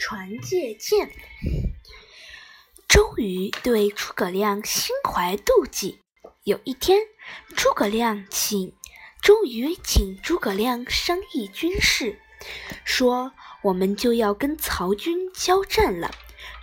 [0.00, 1.12] 船借箭。
[2.88, 6.00] 周瑜对诸葛亮心怀妒忌。
[6.44, 6.98] 有一天，
[7.54, 8.74] 诸葛亮请
[9.20, 12.18] 周瑜请诸葛亮商议军事，
[12.82, 13.32] 说
[13.62, 16.10] ：“我们就要跟曹军交战了，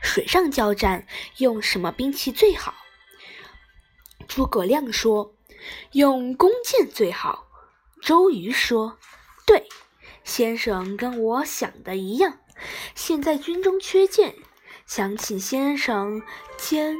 [0.01, 1.07] 水上交战
[1.37, 2.73] 用什么兵器最好？”
[4.27, 5.35] 诸葛亮说
[5.93, 7.45] ：“用弓箭最好。”
[8.01, 8.97] 周瑜说
[9.45, 9.69] ：“对，
[10.23, 12.39] 先生跟我想的一样。
[12.95, 14.35] 现在军中缺箭，
[14.85, 16.21] 想请先生
[16.57, 16.95] 兼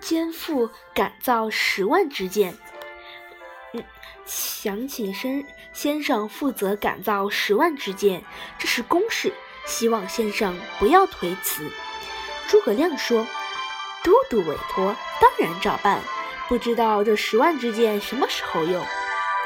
[0.00, 2.56] 肩负赶造十万支箭。”
[3.74, 3.82] 嗯，
[4.26, 8.22] 想请先先生负责赶造十万支箭，
[8.58, 9.32] 这是公事，
[9.66, 11.70] 希望先生不要推辞。
[12.48, 13.26] 诸葛亮说
[14.04, 16.02] ：“都督委托，当然照办。
[16.48, 18.84] 不知道这十万支箭什么时候用？”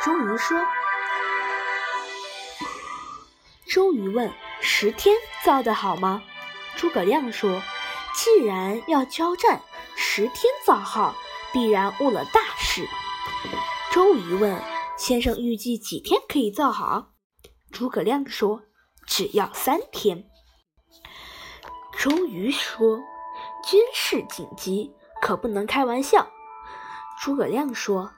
[0.05, 0.61] 周瑜说
[3.69, 6.23] ：“周瑜问，十天造的好吗？”
[6.77, 7.63] 诸葛亮说
[8.15, 9.61] ：“既然要交战，
[9.97, 11.15] 十天造好，
[11.53, 12.87] 必然误了大事。”
[13.93, 14.63] 周瑜问
[14.97, 17.13] ：“先生预计几天可以造好？”
[17.73, 18.63] 诸葛亮说
[19.07, 20.25] ：“只要三天。”
[21.99, 23.01] 周瑜说
[23.67, 26.29] ：“军事紧急，可不能开玩笑。”
[27.21, 28.13] 诸葛亮说：“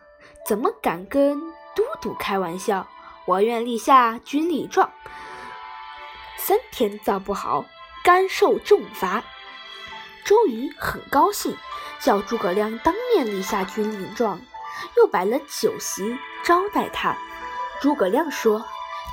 [0.45, 1.41] 怎么敢跟
[1.75, 2.87] 都督开玩笑？
[3.25, 4.91] 我愿立下军令状，
[6.39, 7.67] 三天造不好，
[8.03, 9.23] 甘受重罚。”
[10.25, 11.57] 周瑜很高兴，
[12.01, 14.41] 叫诸葛亮当面立下军令状。
[14.97, 17.19] 又摆了酒席招待他。
[17.81, 18.65] 诸葛亮说：“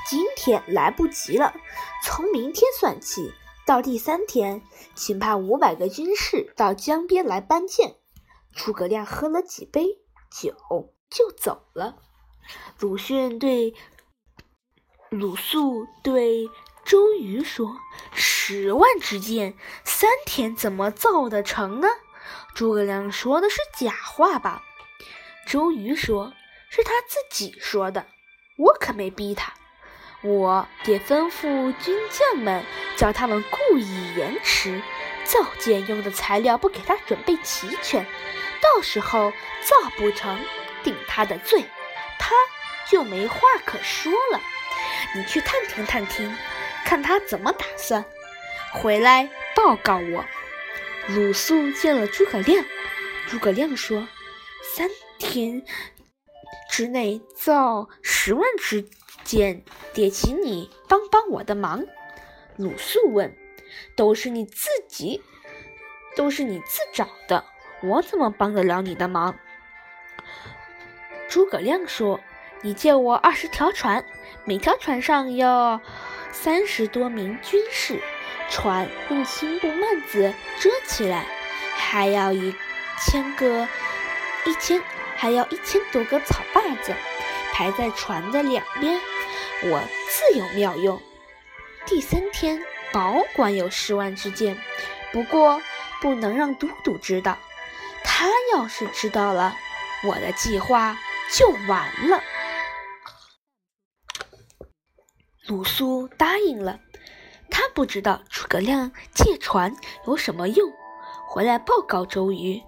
[0.08, 1.56] 今天来不及了，
[2.04, 3.34] 从明天算起，
[3.66, 4.62] 到第三天，
[4.94, 7.96] 请派五百个军士到江边来搬箭。”
[8.54, 9.86] 诸葛亮喝了几杯
[10.30, 10.56] 酒
[11.10, 11.98] 就走了。
[12.80, 13.74] 鲁迅对
[15.10, 16.48] 鲁肃对
[16.86, 17.80] 周瑜说
[18.14, 21.88] ：“十万支箭，三天怎么造得成呢？”
[22.54, 24.64] 诸葛亮说的是假话吧？
[25.48, 26.34] 周瑜说
[26.70, 28.06] ：“是他自己说的，
[28.58, 29.52] 我可没逼他。
[30.22, 32.64] 我得吩咐军将们，
[32.96, 34.82] 叫他们故意延迟
[35.24, 38.06] 造箭用的材料，不给他准备齐全，
[38.62, 39.32] 到时候
[39.62, 40.40] 造不成，
[40.84, 41.66] 定他的罪，
[42.20, 42.32] 他
[42.88, 44.40] 就没话可说了。
[45.16, 46.36] 你去探听探听，
[46.86, 48.06] 看他怎么打算，
[48.72, 50.24] 回来报告我。”
[51.10, 52.64] 鲁肃见了诸葛亮，
[53.28, 54.08] 诸葛亮说
[54.76, 55.64] ：“三。”天
[56.70, 58.86] 之内造十万支
[59.24, 59.64] 箭，
[59.94, 61.86] 得请你帮帮我的忙。
[62.58, 63.34] 鲁肃问
[63.96, 65.24] ：“都是你自己，
[66.18, 67.46] 都是你自找的，
[67.82, 69.40] 我怎么帮得了你的忙？”
[71.30, 72.20] 诸葛亮说
[72.62, 74.06] ：“你借我二十条船，
[74.44, 75.80] 每条船上要
[76.36, 78.00] 三十多名军士，
[78.52, 81.26] 船用青布幔子遮起来，
[81.76, 82.54] 还要一
[83.00, 83.68] 千个
[84.46, 84.84] 一千。”
[85.18, 86.94] 还要一千多个草把子
[87.54, 89.00] 排在船的两边，
[89.64, 91.02] 我自有妙用。
[91.86, 94.62] 第三天，保管有十万支箭，
[95.14, 95.62] 不过
[96.02, 97.38] 不能让都督知道。
[98.04, 99.56] 他要是知道了，
[100.04, 100.98] 我的计划
[101.32, 102.22] 就完了。
[105.48, 106.80] 鲁肃答应了，
[107.52, 109.76] 他不知道诸葛亮借船
[110.08, 110.74] 有什么用，
[111.28, 112.64] 回来报告周瑜。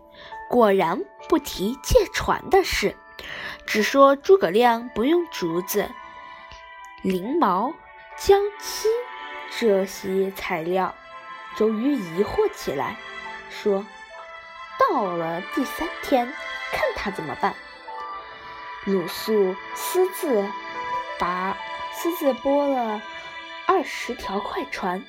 [0.47, 2.95] 果然不提借船的事，
[3.65, 5.89] 只说诸葛亮不用竹子、
[7.03, 7.73] 翎毛、
[8.15, 8.87] 胶漆
[9.57, 10.93] 这些材料。
[11.55, 12.95] 周瑜疑惑起来，
[13.49, 13.83] 说
[14.79, 16.31] ：“到了第三天，
[16.71, 17.55] 看他怎么办。”
[18.85, 20.47] 鲁肃私自
[21.19, 21.57] 把
[21.99, 23.01] 私自拨了
[23.65, 25.03] 二十条快船，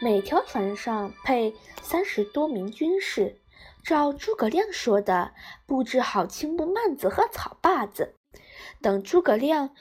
[0.00, 3.42] 每条船上配三十多名军士。
[3.84, 5.34] 照诸葛亮说的，
[5.66, 8.16] 布置好青布幔子和草把子。
[8.80, 9.74] 等诸葛亮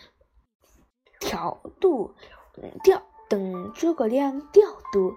[1.21, 2.13] 调度
[2.83, 5.13] 调，等诸葛亮调度。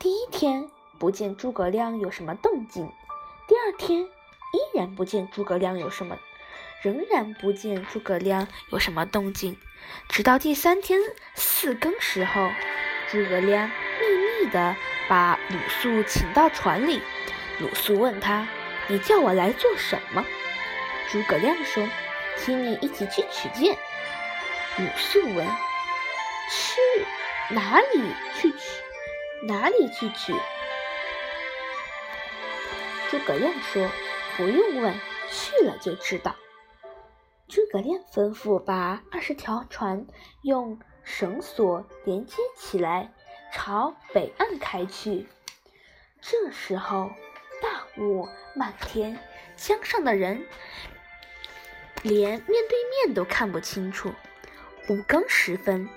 [0.00, 2.90] 第一天不见诸葛亮有什么动静，
[3.46, 4.08] 第二天依
[4.74, 6.18] 然不见诸葛亮有什么，
[6.82, 9.56] 仍然不见诸葛亮有什么动静。
[10.08, 11.00] 直到第三天
[11.34, 12.50] 四更时候，
[13.10, 13.68] 诸葛亮
[14.00, 14.06] 秘
[14.44, 14.76] 密地
[15.08, 17.02] 把鲁肃请到船里。
[17.58, 18.48] 鲁肃问他
[18.88, 20.24] ：“你叫我来做什么？”
[21.10, 21.86] 诸葛亮说
[22.38, 23.76] ：“请你一起去取剑。”
[24.78, 25.46] 鲁肃问
[26.50, 27.04] ：“去
[27.54, 28.00] 哪里
[28.40, 28.58] 去取？
[29.42, 30.32] 哪里去取？”
[33.10, 33.90] 诸葛亮说
[34.38, 34.94] ：“不用问，
[35.30, 36.36] 去了就知道。”
[37.50, 40.06] 诸葛亮吩咐把二十条船
[40.42, 43.12] 用绳索连接起来，
[43.52, 45.26] 朝北岸开去。
[46.20, 47.10] 这时候，
[47.60, 49.18] 大雾漫天，
[49.56, 50.46] 江上的人
[52.04, 54.12] 连面对面都看不清楚。
[54.88, 55.88] 五更时分，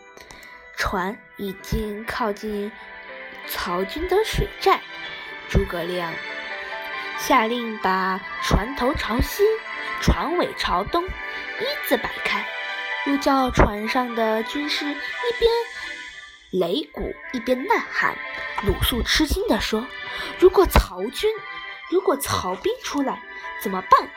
[0.75, 2.71] 船已经靠近
[3.45, 4.81] 曹军的水寨。
[5.49, 6.11] 诸葛亮
[7.19, 9.43] 下令把船头朝西，
[10.01, 11.07] 船尾朝东，
[11.59, 12.45] 一字摆开，
[13.05, 14.95] 又叫船上的军士一
[15.39, 15.51] 边
[16.51, 18.17] 擂鼓一边呐喊。
[18.65, 19.85] 鲁肃吃惊地说
[20.39, 21.29] ：“如果曹军，
[21.91, 23.21] 如果曹兵出来
[23.61, 24.09] 怎么办？”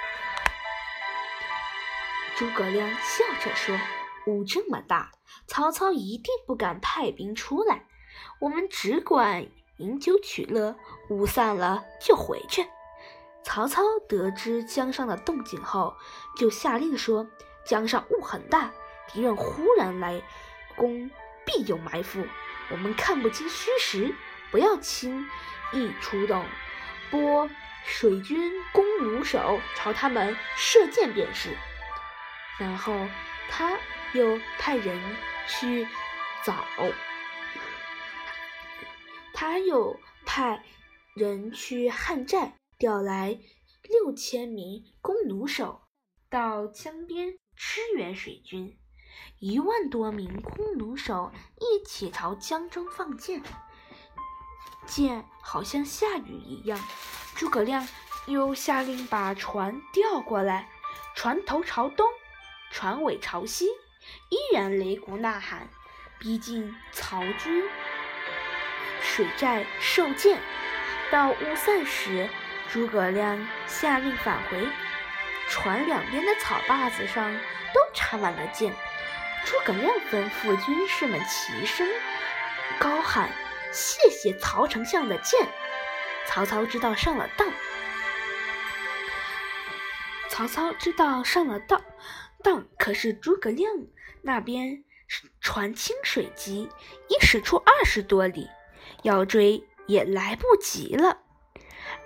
[2.36, 3.78] 诸葛亮笑着说
[4.26, 5.10] ：“雾这么大，
[5.46, 7.86] 曹操一定不敢派兵出来。
[8.40, 9.46] 我们只管
[9.78, 10.76] 饮酒取乐，
[11.10, 12.66] 雾散了就回去。”
[13.46, 15.96] 曹操得知江上的动静后，
[16.36, 17.24] 就下令说
[17.64, 18.72] ：“江上雾很大，
[19.06, 20.20] 敌人忽然来
[20.74, 21.08] 攻，
[21.46, 22.26] 必有埋伏，
[22.72, 24.12] 我们看不清虚实。”
[24.50, 25.28] 不要轻
[25.72, 26.44] 易出动，
[27.10, 27.48] 拨
[27.84, 31.50] 水军弓弩手朝他们射箭便是。
[32.58, 33.06] 然后
[33.48, 33.76] 他
[34.12, 35.16] 又派人
[35.46, 35.86] 去
[36.44, 36.64] 找，
[39.32, 40.62] 他又派
[41.14, 43.38] 人去汉寨调来
[43.84, 45.80] 六千名弓弩手，
[46.28, 48.78] 到江边支援水军。
[49.38, 53.42] 一万多名弓弩手一起朝江中放箭。
[54.86, 56.78] 箭好像下雨一样，
[57.34, 57.88] 诸葛亮
[58.26, 60.68] 又下令把船调过来，
[61.14, 62.06] 船头朝东，
[62.70, 63.64] 船尾朝西，
[64.28, 65.70] 依然擂鼓呐喊，
[66.18, 67.64] 逼近曹军
[69.00, 70.38] 水寨受箭。
[71.08, 72.28] 到雾散时，
[72.70, 74.68] 诸葛亮下令返回，
[75.48, 77.32] 船两边的草坝子上
[77.72, 78.72] 都插满了箭。
[79.44, 81.86] 诸葛亮吩咐军士们齐声
[82.78, 83.30] 高喊。
[83.72, 85.46] 谢谢曹丞相的箭，
[86.26, 87.46] 曹操知道上了当。
[90.30, 91.82] 曹操知道上了当，
[92.42, 93.70] 当可是诸葛亮
[94.22, 94.82] 那边
[95.40, 96.70] 船轻水急，
[97.08, 98.48] 已驶出二十多里，
[99.02, 101.18] 要追也来不及了。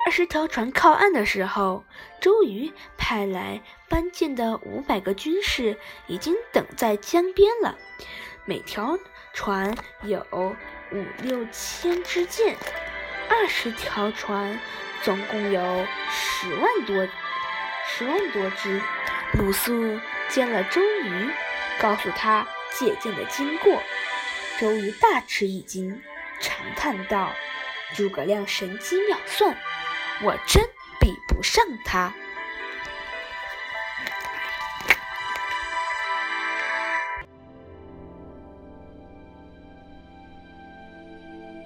[0.07, 1.85] 二十条船靠岸的时候，
[2.21, 7.77] 周瑜派来搬箭的五百个军士已经等在江边了，
[8.45, 8.99] 每条
[9.33, 10.57] 船有。
[10.93, 12.57] 五六千支箭，
[13.29, 14.59] 二十条船，
[15.05, 17.09] 总共有十万多
[17.87, 18.83] 十万多支。
[19.35, 21.31] 鲁肃见了周瑜，
[21.81, 23.81] 告诉他借箭的经过。
[24.59, 26.03] 周瑜大吃一惊，
[26.41, 27.33] 长叹道
[27.95, 29.57] ：“诸葛亮神机妙算，
[30.23, 30.65] 我真
[30.99, 32.13] 比不上他。”